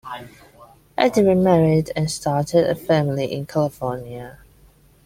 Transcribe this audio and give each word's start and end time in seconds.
Eddy 0.97 1.21
remarried 1.21 1.91
and 1.95 2.09
started 2.09 2.67
a 2.67 2.73
family 2.73 3.31
in 3.31 3.45
California. 3.45 4.39